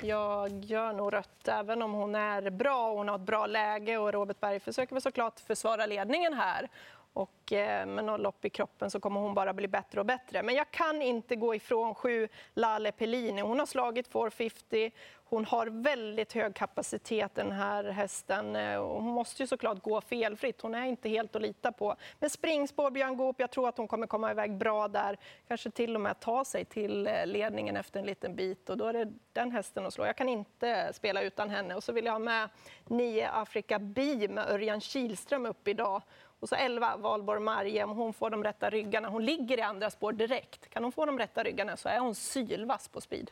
Jag 0.01 0.65
gör 0.65 0.93
nog 0.93 1.13
rött, 1.13 1.47
även 1.47 1.81
om 1.81 1.93
hon 1.93 2.15
är 2.15 2.49
bra 2.49 2.89
och 2.89 2.97
hon 2.97 3.07
har 3.07 3.15
ett 3.15 3.21
bra 3.21 3.45
läge. 3.45 3.97
och 3.97 4.13
Robert 4.13 4.39
Berg 4.39 4.59
försöker 4.59 4.95
väl 4.95 5.01
såklart 5.01 5.39
försvara 5.39 5.85
ledningen 5.85 6.33
här. 6.33 6.69
Och 7.13 7.53
eh, 7.53 7.85
med 7.85 8.05
något 8.05 8.19
lopp 8.19 8.45
i 8.45 8.49
kroppen 8.49 8.91
så 8.91 8.99
kommer 8.99 9.19
hon 9.19 9.33
bara 9.33 9.53
bli 9.53 9.67
bättre 9.67 9.99
och 9.99 10.05
bättre. 10.05 10.43
Men 10.43 10.55
jag 10.55 10.71
kan 10.71 11.01
inte 11.01 11.35
gå 11.35 11.55
ifrån 11.55 11.95
sju 11.95 12.27
Lale 12.53 12.91
Pellini. 12.91 13.41
Hon 13.41 13.59
har 13.59 13.65
slagit 13.65 14.07
450. 14.07 14.91
Hon 15.31 15.45
har 15.45 15.67
väldigt 15.67 16.33
hög 16.33 16.55
kapacitet 16.55 17.35
den 17.35 17.51
här 17.51 17.83
hästen. 17.83 18.55
Eh, 18.55 18.83
hon 18.83 19.03
måste 19.03 19.43
ju 19.43 19.47
såklart 19.47 19.83
gå 19.83 20.01
felfritt. 20.01 20.61
Hon 20.61 20.75
är 20.75 20.85
inte 20.85 21.09
helt 21.09 21.35
att 21.35 21.41
lita 21.41 21.71
på. 21.71 21.95
Men 22.19 22.29
springspår, 22.29 22.91
Björn 22.91 23.17
Goop, 23.17 23.35
jag 23.39 23.51
tror 23.51 23.67
att 23.67 23.77
hon 23.77 23.87
kommer 23.87 24.07
komma 24.07 24.31
iväg 24.31 24.57
bra 24.57 24.87
där. 24.87 25.17
Kanske 25.47 25.71
till 25.71 25.95
och 25.95 26.01
med 26.01 26.19
ta 26.19 26.45
sig 26.45 26.65
till 26.65 27.07
eh, 27.07 27.25
ledningen 27.25 27.77
efter 27.77 27.99
en 27.99 28.05
liten 28.05 28.35
bit. 28.35 28.69
Och 28.69 28.77
då 28.77 28.85
är 28.85 28.93
det 28.93 29.13
den 29.33 29.51
hästen 29.51 29.85
att 29.85 29.93
slå. 29.93 30.05
Jag 30.05 30.17
kan 30.17 30.29
inte 30.29 30.91
spela 30.93 31.21
utan 31.21 31.49
henne. 31.49 31.75
Och 31.75 31.83
så 31.83 31.91
vill 31.91 32.05
jag 32.05 32.11
ha 32.11 32.19
med 32.19 32.49
9 32.85 33.29
Afrika 33.33 33.79
Bi 33.79 34.27
med 34.27 34.49
Örjan 34.49 34.81
Kihlström 34.81 35.45
upp 35.45 35.67
idag. 35.67 36.01
Och 36.41 36.49
så 36.49 36.55
11, 36.55 36.97
Valborg 36.97 37.39
Marje, 37.39 37.83
om 37.83 37.89
hon 37.89 38.13
får 38.13 38.29
de 38.29 38.43
rätta 38.43 38.69
ryggarna. 38.69 39.09
Hon 39.09 39.25
ligger 39.25 39.57
i 39.57 39.61
andra 39.61 39.89
spår 39.89 40.13
direkt. 40.13 40.69
Kan 40.69 40.83
hon 40.83 40.91
få 40.91 41.05
de 41.05 41.19
rätta 41.19 41.43
ryggarna 41.43 41.77
så 41.77 41.89
är 41.89 41.99
hon 41.99 42.15
sylvass 42.15 42.87
på 42.87 43.01
speed. 43.01 43.31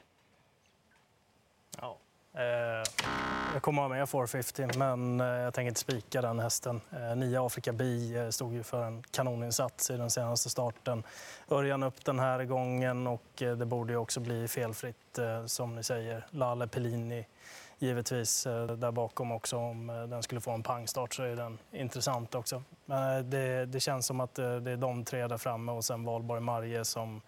Ja. 1.81 1.97
Eh, 2.33 2.83
jag 3.53 3.61
kommer 3.61 3.81
ha 3.81 3.89
med 3.89 4.09
450, 4.09 4.67
men 4.77 5.21
eh, 5.21 5.27
jag 5.27 5.53
tänker 5.53 5.67
inte 5.67 5.79
spika 5.79 6.21
den 6.21 6.39
hästen. 6.39 6.81
Eh, 6.91 7.15
Nia 7.15 7.45
Afrika 7.45 7.73
Bi 7.73 8.15
eh, 8.17 8.29
stod 8.29 8.53
ju 8.53 8.63
för 8.63 8.83
en 8.83 9.03
kanoninsats 9.03 9.89
i 9.89 9.97
den 9.97 10.09
senaste 10.09 10.49
starten. 10.49 11.03
Örjan 11.51 11.83
upp 11.83 12.05
den 12.05 12.19
här 12.19 12.43
gången 12.43 13.07
och 13.07 13.41
eh, 13.41 13.55
det 13.57 13.65
borde 13.65 13.93
ju 13.93 13.97
också 13.97 14.19
bli 14.19 14.47
felfritt, 14.47 15.17
eh, 15.17 15.45
som 15.45 15.75
ni 15.75 15.83
säger. 15.83 16.25
Lalle 16.29 16.67
Pellini 16.67 17.25
givetvis 17.79 18.47
eh, 18.47 18.67
där 18.67 18.91
bakom 18.91 19.31
också. 19.31 19.57
Om 19.57 19.89
eh, 19.89 20.03
den 20.03 20.23
skulle 20.23 20.41
få 20.41 20.51
en 20.51 20.63
pangstart 20.63 21.13
så 21.13 21.23
är 21.23 21.35
den 21.35 21.57
intressant 21.71 22.35
också. 22.35 22.63
Men 22.85 23.17
eh, 23.17 23.23
det, 23.23 23.65
det 23.65 23.79
känns 23.79 24.05
som 24.05 24.19
att 24.19 24.35
det 24.35 24.71
är 24.71 24.77
de 24.77 25.05
tre 25.05 25.27
där 25.27 25.37
framme 25.37 25.71
och 25.71 25.85
sen 25.85 26.03
Valborg 26.03 26.41
Marje 26.41 26.85
som 26.85 27.21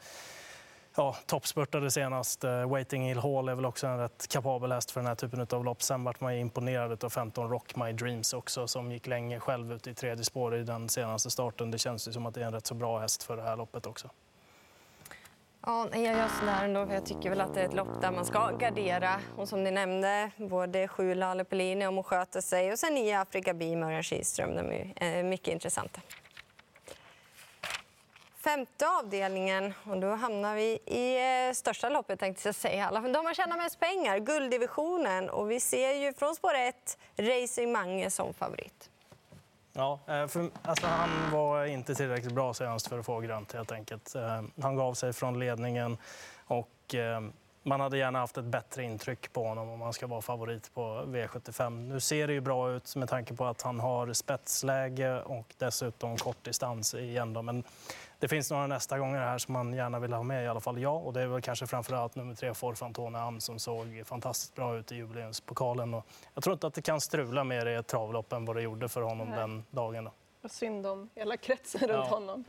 ja, 0.95 1.15
toppspurtade 1.25 1.91
senast. 1.91 2.43
Waiting 2.67 3.07
Hill 3.07 3.17
Hall 3.17 3.49
är 3.49 3.55
väl 3.55 3.65
också 3.65 3.87
en 3.87 3.97
rätt 3.97 4.27
kapabel 4.27 4.71
häst 4.71 4.91
för 4.91 4.99
den 4.99 5.07
här 5.07 5.15
typen 5.15 5.47
av 5.51 5.65
lopp. 5.65 5.81
Sen 5.81 6.03
vart 6.03 6.21
man 6.21 6.33
imponerad 6.33 7.03
av 7.03 7.09
15 7.09 7.49
Rock 7.49 7.75
My 7.75 7.93
Dreams 7.93 8.33
också 8.33 8.67
som 8.67 8.91
gick 8.91 9.07
länge 9.07 9.39
själv 9.39 9.73
ute 9.73 9.89
i 9.89 9.93
tredje 9.93 10.23
spår 10.23 10.55
i 10.55 10.63
den 10.63 10.89
senaste 10.89 11.29
starten. 11.29 11.71
Det 11.71 11.77
känns 11.77 12.07
ju 12.07 12.11
som 12.13 12.25
att 12.25 12.33
det 12.33 12.41
är 12.41 12.45
en 12.45 12.53
rätt 12.53 12.67
så 12.67 12.73
bra 12.73 12.99
häst 12.99 13.23
för 13.23 13.37
det 13.37 13.43
här 13.43 13.57
loppet 13.57 13.85
också. 13.85 14.09
Ja, 15.65 15.87
jag 15.91 16.01
gör 16.01 16.27
sådär 16.39 16.63
ändå, 16.65 16.85
för 16.85 16.93
jag 16.93 17.05
tycker 17.05 17.29
väl 17.29 17.41
att 17.41 17.53
det 17.53 17.61
är 17.61 17.65
ett 17.65 17.73
lopp 17.73 18.01
där 18.01 18.11
man 18.11 18.25
ska 18.25 18.49
gardera. 18.49 19.19
Och 19.37 19.49
som 19.49 19.63
ni 19.63 19.71
nämnde, 19.71 20.31
både 20.37 20.87
sju 20.87 21.15
Lalle 21.15 21.43
Pellini 21.43 21.87
om 21.87 21.95
hon 21.95 22.03
sköter 22.03 22.41
sig 22.41 22.71
och 22.71 22.79
sen 22.79 22.93
nio 22.93 23.19
Afrika 23.19 23.53
Beam 23.53 23.83
och 23.83 24.03
Kihlström. 24.03 24.55
De 24.55 24.71
är 24.95 25.17
eh, 25.17 25.23
mycket 25.23 25.47
intressanta. 25.47 26.01
Femte 28.37 28.87
avdelningen, 28.87 29.73
och 29.83 29.97
då 29.97 30.07
hamnar 30.07 30.55
vi 30.55 30.79
i 30.85 31.17
eh, 31.47 31.53
största 31.53 31.89
loppet 31.89 32.19
tänkte 32.19 32.47
jag 32.47 32.55
säga. 32.55 32.91
De 32.91 33.25
har 33.25 33.33
tjänat 33.33 33.57
mest 33.57 33.79
pengar, 33.79 34.19
gulddivisionen. 34.19 35.29
Och 35.29 35.51
vi 35.51 35.59
ser 35.59 35.93
ju 35.93 36.13
från 36.13 36.35
spår 36.35 36.53
1 36.53 36.97
Racing 37.17 37.71
Mange 37.71 38.09
som 38.09 38.33
favorit. 38.33 38.90
Ja, 39.73 39.99
eh, 40.07 40.27
för, 40.27 40.49
alltså, 40.61 40.87
han 40.87 41.31
var 41.31 41.65
inte 41.65 41.95
tillräckligt 41.95 42.33
bra 42.33 42.53
senast 42.53 42.87
för 42.87 42.99
att 42.99 43.05
få 43.05 43.19
grönt 43.19 43.53
helt 43.53 43.71
enkelt. 43.71 44.15
Eh, 44.15 44.41
han 44.61 44.75
gav 44.75 44.93
sig 44.93 45.13
från 45.13 45.39
ledningen 45.39 45.97
och 46.45 46.95
eh, 46.95 47.21
man 47.63 47.79
hade 47.79 47.97
gärna 47.97 48.19
haft 48.19 48.37
ett 48.37 48.45
bättre 48.45 48.83
intryck 48.83 49.33
på 49.33 49.47
honom 49.47 49.69
om 49.69 49.81
han 49.81 49.93
ska 49.93 50.07
vara 50.07 50.21
favorit 50.21 50.73
på 50.73 50.81
V75. 51.07 51.69
Nu 51.69 51.99
ser 51.99 52.27
det 52.27 52.33
ju 52.33 52.41
bra 52.41 52.71
ut 52.71 52.95
med 52.95 53.09
tanke 53.09 53.33
på 53.33 53.45
att 53.45 53.61
han 53.61 53.79
har 53.79 54.13
spetsläge 54.13 55.21
och 55.21 55.55
dessutom 55.57 56.17
kort 56.17 56.43
distans 56.43 56.93
igen. 56.93 57.33
Då. 57.33 57.41
Men 57.41 57.63
det 58.21 58.27
finns 58.27 58.51
några 58.51 58.67
nästa 58.67 58.99
gånger 58.99 59.19
här 59.19 59.37
som 59.37 59.53
man 59.53 59.73
gärna 59.73 59.99
vill 59.99 60.13
ha 60.13 60.23
med 60.23 60.43
i 60.43 60.47
alla 60.47 60.59
fall 60.59 60.81
jag. 60.81 61.05
Och 61.05 61.13
det 61.13 61.21
är 61.21 61.27
väl 61.27 61.41
kanske 61.41 61.67
framförallt 61.67 62.15
nummer 62.15 62.35
tre 62.35 62.53
Forfantone 62.53 63.19
Am 63.19 63.39
som 63.39 63.59
såg 63.59 64.03
fantastiskt 64.05 64.55
bra 64.55 64.77
ut 64.77 64.91
i 64.91 64.95
jubileumspokalen. 64.95 65.93
Och 65.93 66.05
jag 66.33 66.43
tror 66.43 66.53
inte 66.53 66.67
att 66.67 66.73
det 66.73 66.81
kan 66.81 67.01
strula 67.01 67.43
mer 67.43 67.65
i 67.65 67.75
ett 67.75 67.87
travlopp 67.87 68.33
än 68.33 68.45
vad 68.45 68.55
det 68.55 68.61
gjorde 68.61 68.89
för 68.89 69.01
honom 69.01 69.27
Nej. 69.27 69.39
den 69.39 69.65
dagen. 69.71 70.09
Då. 70.41 70.49
Synd 70.49 70.87
om 70.87 71.09
hela 71.15 71.37
kretsen 71.37 71.79
runt 71.79 71.91
ja. 71.91 72.15
honom. 72.15 72.43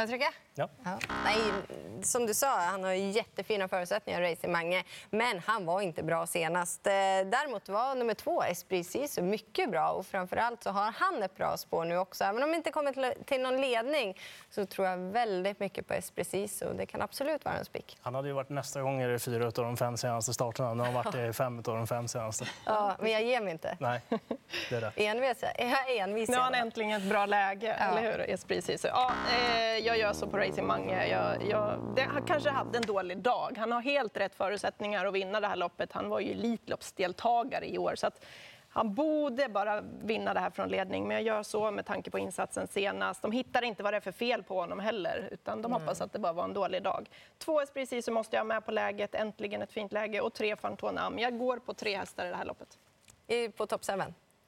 Får 0.00 0.02
jag 0.02 0.20
trycka? 0.20 0.32
Ja. 0.54 0.68
ja. 0.84 0.98
Nej, 1.24 1.36
som 2.02 2.26
du 2.26 2.34
sa, 2.34 2.60
han 2.60 2.84
har 2.84 2.92
jättefina 2.92 3.68
förutsättningar, 3.68 4.20
Racing 4.20 4.52
Mange. 4.52 4.84
Men 5.10 5.40
han 5.46 5.66
var 5.66 5.80
inte 5.80 6.02
bra 6.02 6.26
senast. 6.26 6.86
Eh, 6.86 6.92
däremot 6.92 7.68
var 7.68 7.94
nummer 7.94 8.14
två, 8.14 8.42
Esprit 8.42 8.86
Sisu, 8.86 9.22
mycket 9.22 9.70
bra. 9.70 9.90
Och 9.90 10.06
framförallt 10.06 10.62
så 10.62 10.70
har 10.70 10.94
han 10.96 11.22
ett 11.22 11.36
bra 11.36 11.56
spår 11.56 11.84
nu 11.84 11.96
också. 11.96 12.24
Även 12.24 12.42
om 12.42 12.50
det 12.50 12.56
inte 12.56 12.70
kommer 12.70 13.24
till 13.24 13.42
någon 13.42 13.60
ledning 13.60 14.18
så 14.50 14.66
tror 14.66 14.86
jag 14.86 14.96
väldigt 14.96 15.60
mycket 15.60 15.86
på 15.86 15.94
Esprit 15.94 16.28
Sisu. 16.28 16.72
Det 16.74 16.86
kan 16.86 17.02
absolut 17.02 17.44
vara 17.44 17.54
en 17.54 17.64
spik. 17.64 17.96
Han 18.00 18.14
hade 18.14 18.28
ju 18.28 18.34
varit 18.34 18.48
nästa 18.48 18.82
gång 18.82 19.02
i 19.02 19.18
fyra 19.18 19.46
av 19.46 19.52
de 19.52 19.76
fem 19.76 19.96
senaste 19.96 20.34
starterna. 20.34 20.74
Nu 20.74 20.82
har 20.82 20.92
han 20.92 20.94
varit 20.94 21.14
i 21.14 21.32
fem 21.32 21.58
av 21.58 21.62
de 21.62 21.86
fem 21.86 22.08
senaste. 22.08 22.44
Ja, 22.66 22.96
men 23.00 23.10
jag 23.10 23.22
ger 23.22 23.40
mig 23.40 23.52
inte. 23.52 23.76
Nej, 23.80 24.00
det 24.70 24.76
är 24.76 24.80
rätt. 24.80 24.94
Envis, 24.96 25.38
jag 25.42 25.60
är 25.60 26.02
envis. 26.02 26.28
Nu 26.28 26.36
har 26.36 26.44
han 26.44 26.54
äntligen 26.54 27.02
ett 27.02 27.08
bra 27.08 27.26
läge, 27.26 27.76
ja. 27.78 27.84
eller 27.84 28.12
hur? 28.12 28.30
Esprit 28.30 28.64
Sisu. 28.64 28.88
Ja, 28.88 29.12
eh, 29.32 29.86
jag 29.90 29.98
gör 29.98 30.12
så 30.12 30.26
på 30.26 30.38
Racing 30.38 30.66
Mange. 30.66 31.06
Jag, 31.06 31.42
jag, 31.50 31.92
det, 31.96 32.02
han 32.02 32.22
kanske 32.22 32.50
hade 32.50 32.78
en 32.78 32.84
dålig 32.86 33.18
dag. 33.18 33.56
Han 33.58 33.72
har 33.72 33.80
helt 33.80 34.16
rätt 34.16 34.34
förutsättningar 34.34 35.06
att 35.06 35.14
vinna 35.14 35.40
det 35.40 35.46
här 35.46 35.56
loppet. 35.56 35.92
Han 35.92 36.08
var 36.08 36.20
ju 36.20 36.32
Elitloppsdeltagare 36.32 37.66
i 37.70 37.78
år. 37.78 37.94
Så 37.94 38.06
att 38.06 38.24
han 38.68 38.94
borde 38.94 39.48
bara 39.48 39.80
vinna 39.80 40.34
det 40.34 40.40
här 40.40 40.50
från 40.50 40.68
ledning, 40.68 41.08
men 41.08 41.16
jag 41.16 41.22
gör 41.22 41.42
så 41.42 41.70
med 41.70 41.86
tanke 41.86 42.10
på 42.10 42.18
insatsen 42.18 42.66
senast. 42.66 43.22
De 43.22 43.32
hittar 43.32 43.62
inte 43.62 43.82
vad 43.82 43.92
det 43.92 43.96
är 43.96 44.00
för 44.00 44.12
fel 44.12 44.42
på 44.42 44.60
honom 44.60 44.80
heller, 44.80 45.28
utan 45.32 45.62
de 45.62 45.72
mm. 45.72 45.80
hoppas 45.80 46.00
att 46.00 46.12
det 46.12 46.18
bara 46.18 46.32
var 46.32 46.44
en 46.44 46.54
dålig 46.54 46.82
dag. 46.82 47.08
Två 47.38 47.60
Esprit 47.60 48.04
så 48.04 48.12
måste 48.12 48.36
jag 48.36 48.40
ha 48.40 48.46
med 48.46 48.64
på 48.64 48.72
läget, 48.72 49.14
äntligen 49.14 49.62
ett 49.62 49.72
fint 49.72 49.92
läge, 49.92 50.20
och 50.20 50.32
tre 50.32 50.56
Fantonam. 50.56 51.18
Jag 51.18 51.38
går 51.38 51.56
på 51.56 51.74
tre 51.74 51.96
hästar 51.96 52.26
i 52.26 52.28
det 52.28 52.36
här 52.36 52.44
loppet. 52.44 52.78
På 53.56 53.66
top 53.66 53.84
7? 53.84 53.92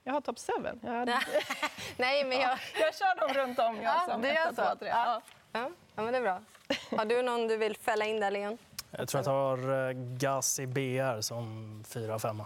Jag 0.05 0.13
har 0.13 0.21
top 0.21 0.39
7. 0.39 0.53
Jag, 0.83 1.09
Nej, 1.97 2.25
men 2.25 2.41
jag... 2.41 2.51
Ja, 2.51 2.59
jag 2.81 2.95
kör 2.95 3.21
dem 3.21 3.35
runt 3.35 3.59
om. 3.59 3.77
Jag, 3.77 3.95
ja, 3.95 4.05
som 4.09 4.23
du 4.23 4.29
gör 4.29 4.49
så? 4.49 4.77
Två. 4.79 4.87
Ja. 4.87 5.23
Ja. 5.53 5.71
Ja, 5.95 6.03
men 6.03 6.13
det 6.13 6.19
är 6.19 6.23
bra. 6.23 6.41
Har 6.99 7.05
du 7.05 7.23
någon 7.23 7.49
du 7.49 7.57
vill 7.57 7.77
fälla 7.77 8.05
in 8.05 8.21
där, 8.21 8.31
Leon? 8.31 8.59
Jag 8.91 9.09
tror 9.09 9.21
att 9.21 9.27
jag 9.27 9.33
har 9.33 9.89
eh, 9.89 9.93
Gassi 9.97 10.67
BR 10.67 11.21
som 11.21 11.85
4-5. 11.89 12.45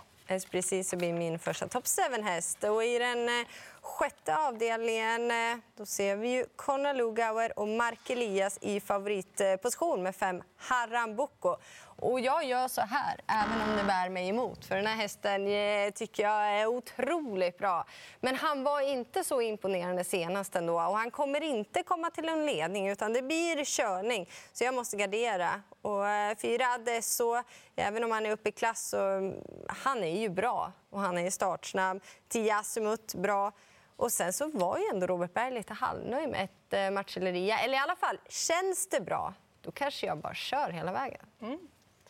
Precis, 0.51 0.89
så 0.89 0.97
blir 0.97 1.13
min 1.13 1.39
första 1.39 1.69
top 1.69 1.85
7-häst. 1.85 2.65
Och 2.65 2.85
I 2.85 2.99
den 2.99 3.29
eh, 3.29 3.47
sjätte 3.81 4.37
avdelningen 4.37 5.31
eh, 5.31 5.59
då 5.77 5.87
ser 5.87 6.17
vi 6.17 6.29
ju 6.29 6.47
Conor 6.57 6.95
Lugauer 6.95 7.59
och 7.59 7.69
Mark 7.69 8.11
Elias 8.11 8.59
i 8.61 8.81
favoritposition 8.81 10.03
med 10.03 10.17
fem 10.17 10.43
Haram 10.57 11.17
Boko. 11.17 11.57
Och 11.99 12.21
jag 12.21 12.45
gör 12.45 12.69
så 12.69 12.81
här, 12.81 13.21
även 13.27 13.69
om 13.71 13.77
det 13.77 13.85
bär 13.85 14.09
mig 14.09 14.29
emot. 14.29 14.65
För 14.65 14.77
den 14.77 14.87
här 14.87 14.97
hästen 14.97 15.47
eh, 15.47 15.91
tycker 15.91 16.23
jag 16.23 16.61
är 16.61 16.67
otroligt 16.67 17.59
bra. 17.59 17.87
Men 18.21 18.37
han 18.37 18.65
var 18.65 18.81
inte 18.81 19.25
så 19.25 19.41
imponerande 19.41 20.05
senast 20.05 20.57
ändå. 20.57 20.75
Och 20.75 20.99
han 20.99 21.11
kommer 21.11 21.43
inte 21.43 21.83
komma 21.83 22.11
till 22.11 22.29
en 22.29 22.47
ledning, 22.47 22.89
utan 22.89 23.13
det 23.13 23.23
blir 23.23 23.65
körning. 23.65 24.29
Så 24.53 24.65
jag 24.65 24.75
måste 24.75 24.97
gardera. 24.97 25.63
Och 25.83 26.09
eh, 26.09 26.37
fyra 26.37 26.67
så, 27.03 27.43
även 27.77 28.05
om 28.05 28.11
han 28.11 28.27
är 28.27 28.31
uppe 28.31 28.49
i 28.49 28.53
klass, 28.53 28.89
så 28.89 29.01
mm, 29.01 29.35
han 29.69 30.05
är 30.05 30.21
ju 30.21 30.29
bra. 30.29 30.73
Och 30.91 31.01
han 31.01 31.19
är 31.19 31.31
startsnabb. 31.31 32.03
Tiasimut, 32.29 33.15
bra. 33.15 33.53
Och 33.97 34.13
sen 34.13 34.33
så 34.33 34.49
var 34.49 34.79
ju 34.79 34.85
ändå 34.93 35.07
Robert 35.07 35.35
Berg 35.35 35.55
lite 35.55 35.75
halvnöjd 35.75 36.29
med 36.29 36.45
ett 36.45 36.73
eh, 36.73 36.91
Marcelleria. 36.91 37.59
Eller 37.59 37.75
i 37.75 37.79
alla 37.79 37.97
fall, 37.97 38.19
känns 38.29 38.89
det 38.89 39.01
bra, 39.01 39.35
då 39.61 39.71
kanske 39.71 40.07
jag 40.07 40.19
bara 40.19 40.35
kör 40.35 40.71
hela 40.71 40.93
vägen. 40.93 41.27
Mm. 41.41 41.59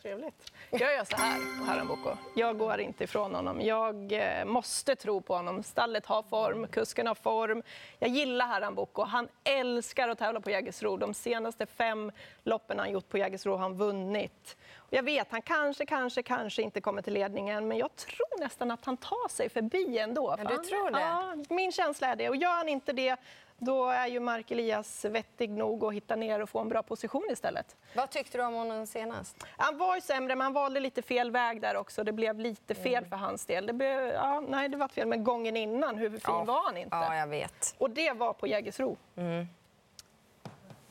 Trevligt. 0.01 0.51
Jag 0.69 0.93
gör 0.93 1.03
så 1.03 1.17
här 1.17 1.59
på 1.59 1.65
Haram 1.65 1.87
Boko. 1.87 2.09
Jag 2.35 2.57
går 2.57 2.79
inte 2.79 3.03
ifrån 3.03 3.35
honom. 3.35 3.61
Jag 3.61 4.11
eh, 4.11 4.45
måste 4.45 4.95
tro 4.95 5.21
på 5.21 5.35
honom. 5.35 5.63
Stallet 5.63 6.05
har 6.05 6.23
form, 6.23 6.67
kusken 6.67 7.07
har 7.07 7.15
form. 7.15 7.63
Jag 7.99 8.09
gillar 8.09 8.47
Haram 8.47 8.75
Boko. 8.75 9.03
Han 9.03 9.27
älskar 9.43 10.09
att 10.09 10.19
tävla 10.19 10.41
på 10.41 10.49
Jägersro. 10.51 10.97
De 10.97 11.13
senaste 11.13 11.65
fem 11.65 12.11
loppen 12.43 12.79
han 12.79 12.91
gjort 12.91 13.09
på 13.09 13.17
Jägersro 13.17 13.51
har 13.51 13.57
han 13.57 13.77
vunnit. 13.77 14.57
Jag 14.89 15.03
vet, 15.03 15.27
han 15.31 15.41
kanske, 15.41 15.85
kanske, 15.85 16.23
kanske 16.23 16.61
inte 16.61 16.81
kommer 16.81 17.01
till 17.01 17.13
ledningen, 17.13 17.67
men 17.67 17.77
jag 17.77 17.95
tror 17.95 18.39
nästan 18.39 18.71
att 18.71 18.85
han 18.85 18.97
tar 18.97 19.29
sig 19.29 19.49
förbi 19.49 19.97
ändå. 19.97 20.35
Ja, 20.37 20.49
du 20.49 20.57
tror 20.57 20.91
det? 20.91 20.99
Ja, 20.99 21.35
min 21.49 21.71
känsla 21.71 22.07
är 22.07 22.15
det. 22.15 22.29
Och 22.29 22.35
gör 22.35 22.57
han 22.57 22.69
inte 22.69 22.93
det, 22.93 23.15
då 23.57 23.89
är 23.89 24.07
ju 24.07 24.19
Mark 24.19 24.51
Elias 24.51 25.05
vettig 25.05 25.49
nog 25.49 25.83
att 25.83 25.93
hitta 25.93 26.15
ner 26.15 26.39
och 26.39 26.49
få 26.49 26.59
en 26.59 26.69
bra 26.69 26.83
position 26.83 27.27
istället. 27.31 27.75
Vad 27.95 28.09
tyckte 28.09 28.37
du 28.37 28.43
om 28.43 28.53
honom 28.53 28.87
senast? 28.87 29.45
Han 29.57 29.77
var 29.77 29.95
ju 29.95 30.01
sämre, 30.01 30.35
men 30.35 30.41
han 30.41 30.53
valde 30.53 30.79
lite 30.79 31.01
fel 31.01 31.31
väg 31.31 31.61
där 31.61 31.75
också. 31.75 32.03
Det 32.03 32.11
blev 32.11 32.39
lite 32.39 32.75
fel 32.75 32.93
mm. 32.93 33.09
för 33.09 33.17
hans 33.17 33.45
del. 33.45 33.65
Det 33.65 33.73
blev, 33.73 34.01
ja, 34.01 34.43
nej, 34.47 34.69
det 34.69 34.77
var 34.77 34.87
fel, 34.87 35.07
men 35.07 35.23
gången 35.23 35.57
innan, 35.57 35.97
hur 35.97 36.09
fin 36.09 36.19
ja. 36.23 36.43
var 36.43 36.63
han 36.65 36.77
inte? 36.77 36.95
Ja, 36.95 37.15
jag 37.15 37.27
vet. 37.27 37.75
Och 37.77 37.89
det 37.89 38.11
var 38.11 38.33
på 38.33 38.47
Jägersro. 38.47 38.97
Mm. 39.15 39.47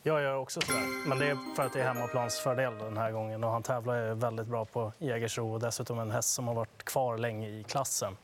Jag 0.02 0.22
gör 0.22 0.36
också 0.36 0.60
sådär, 0.60 1.08
men 1.08 1.18
det 1.18 1.26
är 1.26 1.54
för 1.56 1.62
att 1.62 1.72
det 1.72 1.80
är 1.80 1.84
hemmaplansfördel 1.84 2.78
den 2.78 2.96
här 2.96 3.10
gången. 3.10 3.44
Och 3.44 3.50
han 3.50 3.62
tävlar 3.62 4.14
väldigt 4.14 4.46
bra 4.46 4.64
på 4.64 4.92
Jägersro 4.98 5.52
och 5.52 5.60
dessutom 5.60 5.98
en 5.98 6.10
häst 6.10 6.34
som 6.34 6.48
har 6.48 6.54
varit 6.54 6.84
kvar 6.84 7.18
länge 7.18 7.48
i 7.48 7.64
klassen. 7.64 8.16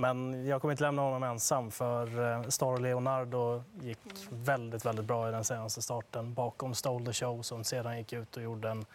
Men 0.00 0.46
jag 0.46 0.60
kommer 0.60 0.72
inte 0.72 0.82
lämna 0.82 1.02
honom 1.02 1.22
ensam 1.22 1.70
för 1.70 2.32
eh, 2.32 2.48
Star 2.48 2.78
Leonardo 2.78 3.62
gick 3.80 3.98
väldigt, 4.30 4.86
väldigt 4.86 5.04
bra 5.04 5.28
i 5.28 5.32
den 5.32 5.44
senaste 5.44 5.82
starten 5.82 6.34
bakom 6.34 6.74
Stole 6.74 7.06
the 7.06 7.12
Show 7.12 7.42
som 7.42 7.64
sedan 7.64 7.98
gick 7.98 8.12
ut 8.12 8.36
och 8.36 8.42
gjorde 8.42 8.68
en 8.68 8.86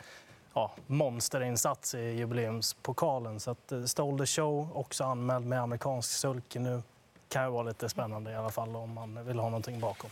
ja, 0.54 0.72
monsterinsats 0.88 1.96
i 1.96 2.00
jubileumspokalen. 2.00 3.40
Så 3.40 3.52
att 3.52 3.72
eh, 3.72 3.84
Stole 3.84 4.18
the 4.18 4.26
Show 4.26 4.78
också 4.78 5.04
anmäld 5.04 5.46
med 5.46 5.62
amerikansk 5.62 6.12
sulky 6.12 6.60
nu 6.60 6.82
kan 7.30 7.46
ju 7.46 7.52
vara 7.52 7.64
lite 7.64 7.90
spännande 7.90 8.32
i 8.32 8.36
alla 8.36 8.52
fall 8.52 8.76
om 8.76 8.94
man 8.94 9.26
vill 9.26 9.40
ha 9.40 9.50
någonting 9.50 9.80
bakom. 9.80 10.10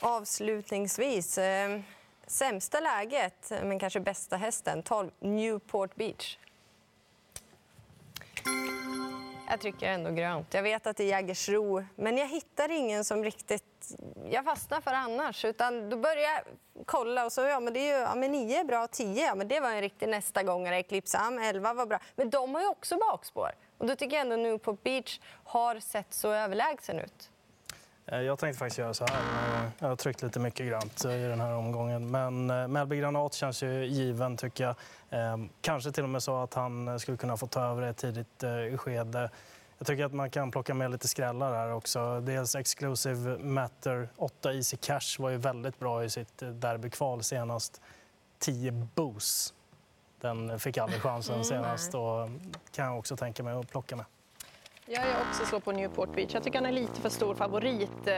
Avslutningsvis, 0.00 1.38
eh, 1.38 1.80
sämsta 2.26 2.80
läget, 2.80 3.50
men 3.50 3.78
kanske 3.78 4.00
bästa 4.00 4.36
hästen, 4.36 4.82
12 4.82 5.10
Newport 5.20 5.94
Beach. 5.94 6.38
Jag 9.48 9.60
trycker 9.60 9.86
ändå 9.86 10.10
grönt. 10.10 10.54
Jag 10.54 10.62
vet 10.62 10.86
att 10.86 10.96
det 10.96 11.04
är 11.04 11.08
Jägersro, 11.08 11.84
men 11.96 12.16
jag 12.16 12.28
hittar 12.28 12.70
ingen 12.70 13.04
som 13.04 13.24
riktigt 13.24 13.62
jag 14.30 14.44
fastnar 14.44 14.80
för 14.80 14.90
annars. 14.90 15.44
Utan 15.44 15.90
då 15.90 15.96
börjar 15.96 16.22
jag 16.22 16.40
kolla 16.86 17.24
och 17.24 17.32
så, 17.32 17.40
ja 17.40 17.60
men 17.60 17.72
det 17.72 17.80
är 17.80 17.98
ju, 17.98 18.02
ja 18.02 18.14
men 18.14 18.32
9 18.32 18.60
är 18.60 18.64
bra, 18.64 18.86
10, 18.86 19.26
ja 19.26 19.34
men 19.34 19.48
det 19.48 19.60
var 19.60 19.70
en 19.70 19.80
riktig 19.80 20.08
nästa 20.08 20.42
gångare. 20.42 20.76
Eclipse 20.76 21.18
Am, 21.18 21.38
11 21.38 21.74
var 21.74 21.86
bra. 21.86 21.98
Men 22.16 22.30
de 22.30 22.54
har 22.54 22.62
ju 22.62 22.68
också 22.68 22.96
bakspår. 22.96 23.50
Och 23.78 23.86
då 23.86 23.96
tycker 23.96 24.16
jag 24.16 24.22
ändå 24.22 24.36
nu 24.36 24.58
på 24.58 24.72
Beach 24.72 25.20
har 25.44 25.80
sett 25.80 26.14
så 26.14 26.32
överlägsen 26.32 26.98
ut. 26.98 27.30
Eh, 28.06 28.20
jag 28.20 28.38
tänkte 28.38 28.58
faktiskt 28.58 28.78
göra 28.78 28.94
så 28.94 29.04
här. 29.06 29.70
Jag 29.78 29.88
har 29.88 29.96
tryckt 29.96 30.22
lite 30.22 30.40
mycket 30.40 30.66
grönt 30.66 31.04
i 31.04 31.08
den 31.08 31.40
här 31.40 31.54
omgången. 31.54 32.10
Men 32.10 32.50
eh, 32.50 32.68
Melby 32.68 32.96
Granat 32.96 33.34
känns 33.34 33.62
ju 33.62 33.86
given, 33.86 34.36
tycker 34.36 34.64
jag. 34.64 34.74
Ehm, 35.10 35.48
kanske 35.60 35.92
till 35.92 36.02
och 36.02 36.10
med 36.10 36.22
så 36.22 36.42
att 36.42 36.54
han 36.54 37.00
skulle 37.00 37.16
kunna 37.16 37.36
få 37.36 37.46
ta 37.46 37.64
över 37.64 37.82
ett 37.82 37.96
tidigt 37.96 38.42
eh, 38.42 38.78
skede. 38.78 39.30
Jag 39.78 39.86
tycker 39.86 40.04
att 40.04 40.14
man 40.14 40.30
kan 40.30 40.50
plocka 40.50 40.74
med 40.74 40.90
lite 40.90 41.08
skrällar 41.08 41.54
här 41.54 41.72
också. 41.72 42.20
Dels 42.20 42.54
Exclusive 42.54 43.38
Matter 43.38 44.08
8 44.16 44.54
Easy 44.54 44.76
Cash 44.76 45.18
var 45.18 45.30
ju 45.30 45.36
väldigt 45.36 45.78
bra 45.78 46.04
i 46.04 46.10
sitt 46.10 46.38
derbykval 46.38 47.22
senast. 47.22 47.80
10 48.38 48.72
Boost. 48.94 49.54
Den 50.20 50.58
fick 50.58 50.78
aldrig 50.78 51.02
chansen 51.02 51.34
mm, 51.34 51.44
senast 51.44 51.94
och 51.94 52.28
kan 52.72 52.86
jag 52.86 52.98
också 52.98 53.16
tänka 53.16 53.42
mig 53.42 53.54
att 53.54 53.70
plocka 53.70 53.96
med. 53.96 54.04
Jag 54.88 55.06
är 55.06 55.20
också 55.28 55.46
så 55.46 55.60
på 55.60 55.72
Newport 55.72 56.14
Beach. 56.14 56.34
Jag 56.34 56.42
tycker 56.42 56.58
han 56.58 56.66
är 56.66 56.72
lite 56.72 57.00
för 57.00 57.08
stor 57.08 57.34
favorit. 57.34 58.06
Eh, 58.06 58.14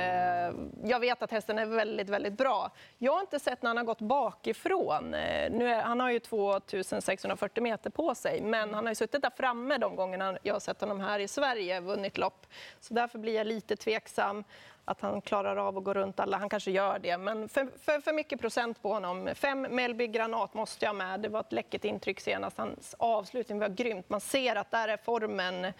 jag 0.84 1.00
vet 1.00 1.22
att 1.22 1.30
hästen 1.30 1.58
är 1.58 1.66
väldigt, 1.66 2.08
väldigt 2.08 2.32
bra. 2.32 2.70
Jag 2.98 3.12
har 3.12 3.20
inte 3.20 3.40
sett 3.40 3.62
när 3.62 3.70
han 3.70 3.76
har 3.76 3.84
gått 3.84 4.00
bakifrån. 4.00 5.14
Eh, 5.14 5.50
nu 5.50 5.68
är, 5.68 5.82
han 5.82 6.00
har 6.00 6.10
ju 6.10 6.20
2640 6.20 7.62
meter 7.62 7.90
på 7.90 8.14
sig, 8.14 8.40
men 8.40 8.74
han 8.74 8.84
har 8.84 8.90
ju 8.90 8.94
suttit 8.94 9.22
där 9.22 9.32
framme 9.36 9.78
de 9.78 9.96
gångerna 9.96 10.38
jag 10.42 10.54
har 10.54 10.60
sett 10.60 10.80
honom 10.80 11.00
här 11.00 11.18
i 11.18 11.28
Sverige, 11.28 11.80
vunnit 11.80 12.18
lopp. 12.18 12.46
Så 12.80 12.94
därför 12.94 13.18
blir 13.18 13.34
jag 13.34 13.46
lite 13.46 13.76
tveksam 13.76 14.44
att 14.84 15.00
han 15.00 15.20
klarar 15.20 15.56
av 15.56 15.78
att 15.78 15.84
gå 15.84 15.94
runt 15.94 16.20
alla. 16.20 16.36
Han 16.36 16.48
kanske 16.48 16.70
gör 16.70 16.98
det, 16.98 17.18
men 17.18 17.48
för, 17.48 17.68
för, 17.78 18.00
för 18.00 18.12
mycket 18.12 18.40
procent 18.40 18.82
på 18.82 18.92
honom. 18.92 19.28
Fem 19.34 19.62
Melby 19.62 20.06
Granat 20.06 20.54
måste 20.54 20.84
jag 20.84 20.96
med. 20.96 21.20
Det 21.20 21.28
var 21.28 21.40
ett 21.40 21.52
läckert 21.52 21.84
intryck 21.84 22.20
senast. 22.20 22.58
Hans 22.58 22.94
avslutning 22.98 23.58
var 23.58 23.68
grymt. 23.68 24.10
Man 24.10 24.20
ser 24.20 24.56
att 24.56 24.70
där 24.70 24.88
är 24.88 24.96
formen 24.96 25.72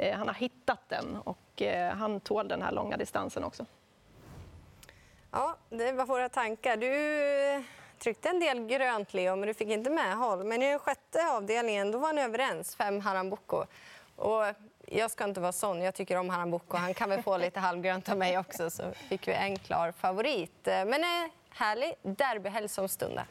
Eh, 0.00 0.18
han 0.18 0.28
har 0.28 0.34
hittat 0.34 0.88
den 0.88 1.16
och 1.16 1.62
eh, 1.62 1.94
han 1.94 2.20
tål 2.20 2.48
den 2.48 2.62
här 2.62 2.72
långa 2.72 2.96
distansen 2.96 3.44
också. 3.44 3.66
Ja, 5.30 5.56
det 5.68 5.92
var 5.92 6.06
våra 6.06 6.28
tankar. 6.28 6.76
Du 6.76 6.92
eh, 7.54 7.62
tryckte 7.98 8.28
en 8.28 8.40
del 8.40 8.66
grönt, 8.66 9.14
Leo, 9.14 9.36
men 9.36 9.46
du 9.46 9.54
fick 9.54 9.68
inte 9.68 9.90
medhåll. 9.90 10.44
Men 10.44 10.62
i 10.62 10.70
den 10.70 10.78
sjätte 10.78 11.30
avdelningen 11.30 11.90
då 11.90 11.98
var 11.98 12.12
ni 12.12 12.22
överens, 12.22 12.76
fem 12.76 13.00
Haram 13.00 13.36
Och 14.16 14.44
jag 14.86 15.10
ska 15.10 15.24
inte 15.24 15.40
vara 15.40 15.52
sån, 15.52 15.82
jag 15.82 15.94
tycker 15.94 16.16
om 16.16 16.30
Harambuco. 16.30 16.76
Han 16.76 16.94
kan 16.94 17.10
väl 17.10 17.22
få 17.22 17.36
lite 17.36 17.60
halvgrönt 17.66 18.08
av 18.08 18.18
mig 18.18 18.38
också, 18.38 18.70
så 18.70 18.92
fick 18.92 19.28
vi 19.28 19.32
en 19.32 19.58
klar 19.58 19.92
favorit. 19.92 20.60
Men 20.64 20.94
en 20.94 21.30
härlig 21.50 21.94
derbyhelg 22.02 22.68
som 22.68 22.88
stundar. 22.88 23.26